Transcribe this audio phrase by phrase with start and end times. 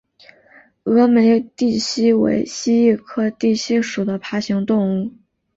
[0.83, 5.11] 峨眉地蜥为蜥蜴科地蜥属的爬行动物。